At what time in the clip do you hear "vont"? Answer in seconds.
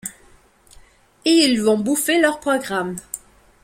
1.61-1.77